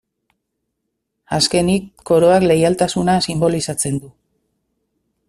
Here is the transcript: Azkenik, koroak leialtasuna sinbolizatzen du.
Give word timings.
Azkenik, 1.37 1.85
koroak 2.11 2.47
leialtasuna 2.53 3.19
sinbolizatzen 3.29 4.01
du. 4.07 4.11